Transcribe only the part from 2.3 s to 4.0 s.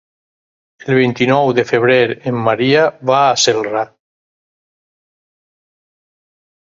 en Maria va a Celrà.